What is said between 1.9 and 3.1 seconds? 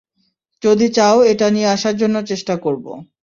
জন্য চেষ্টা করবো।